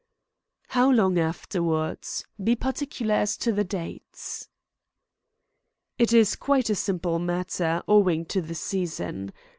[0.69, 2.25] "How long afterwards?
[2.43, 4.49] Be particular as to dates."
[5.99, 9.31] "It is quite a simple matter, owing to the season.